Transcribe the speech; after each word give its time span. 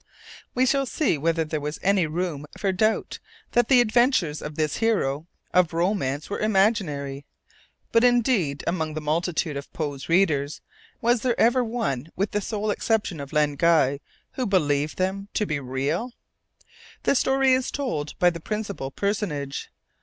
We 0.55 0.65
shall 0.65 0.87
see 0.87 1.15
whether 1.19 1.45
there 1.45 1.61
was 1.61 1.77
any 1.83 2.07
room 2.07 2.47
for 2.57 2.71
doubt 2.71 3.19
that 3.51 3.67
the 3.67 3.79
adventures 3.81 4.41
of 4.41 4.55
this 4.55 4.77
hero 4.77 5.27
of 5.53 5.73
romance 5.73 6.27
were 6.27 6.39
imaginary. 6.39 7.23
But 7.91 8.03
indeed, 8.03 8.63
among 8.65 8.95
the 8.95 8.99
multitude 8.99 9.55
of 9.55 9.71
Poe's 9.73 10.09
readers, 10.09 10.59
was 11.01 11.21
there 11.21 11.39
ever 11.39 11.63
one, 11.63 12.07
with 12.15 12.31
the 12.31 12.41
sole 12.41 12.71
exception 12.71 13.19
of 13.19 13.31
Len 13.31 13.55
Guy, 13.57 13.99
who 14.31 14.47
believed 14.47 14.97
them 14.97 15.27
to 15.35 15.45
be 15.45 15.59
real? 15.59 16.13
The 17.03 17.13
story 17.13 17.53
is 17.53 17.69
told 17.69 18.17
by 18.17 18.31
the 18.31 18.39
principal 18.39 18.89
personage. 18.89 19.69